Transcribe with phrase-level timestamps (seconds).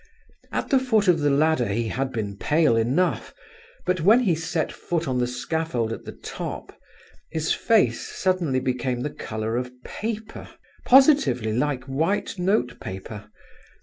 [0.51, 3.35] At the foot of the ladder he had been pale enough;
[3.85, 6.75] but when he set foot on the scaffold at the top,
[7.29, 10.49] his face suddenly became the colour of paper,
[10.85, 13.29] positively like white notepaper.